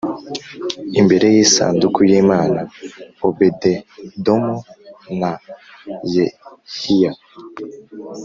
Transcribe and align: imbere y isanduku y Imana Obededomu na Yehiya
imbere 0.99 1.25
y 1.35 1.37
isanduku 1.45 1.99
y 2.11 2.13
Imana 2.21 2.61
Obededomu 3.27 4.57
na 5.19 5.31
Yehiya 6.13 7.11